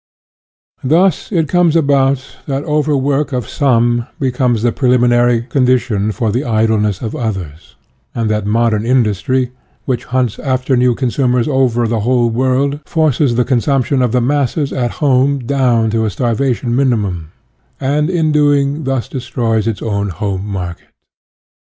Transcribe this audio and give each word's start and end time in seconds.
Thus 0.83 1.31
it 1.31 1.47
comes 1.47 1.75
about 1.75 2.25
that 2.47 2.63
over 2.63 2.97
work 2.97 3.31
of 3.31 3.47
some 3.47 4.07
becomes 4.19 4.63
the 4.63 4.71
preliminary 4.71 5.43
condition 5.43 6.11
for 6.11 6.31
the 6.31 6.43
idleness 6.43 7.03
of 7.03 7.15
others, 7.15 7.75
and 8.15 8.27
that 8.27 8.47
modern 8.47 8.83
industry, 8.83 9.51
which 9.85 10.05
hunts 10.05 10.39
after 10.39 10.75
new 10.75 10.95
consumers 10.95 11.47
over 11.47 11.87
the 11.87 11.99
whole 11.99 12.31
world, 12.31 12.79
forces 12.87 13.35
the 13.35 13.45
consumption 13.45 14.01
of 14.01 14.11
the 14.11 14.21
masses 14.21 14.73
at 14.73 14.89
home 15.05 15.37
down 15.37 15.91
to 15.91 16.05
a 16.05 16.09
starvation 16.09 16.75
minimum, 16.75 17.31
and 17.79 18.09
in 18.09 18.31
doing 18.31 18.85
thus 18.85 19.07
destroys 19.07 19.67
its 19.67 19.83
own 19.83 20.09
home 20.09 20.47
market. 20.47 20.89